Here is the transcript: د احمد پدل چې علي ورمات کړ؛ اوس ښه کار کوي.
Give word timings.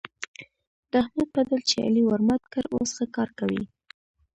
د 0.91 0.93
احمد 1.03 1.27
پدل 1.35 1.59
چې 1.69 1.77
علي 1.85 2.03
ورمات 2.05 2.43
کړ؛ 2.53 2.63
اوس 2.75 2.89
ښه 2.97 3.05
کار 3.15 3.29
کوي. 3.39 3.63